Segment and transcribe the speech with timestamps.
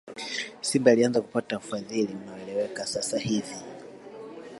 [0.61, 3.57] simba ilianza kupata ufadhili unaoeleweka sasa hivi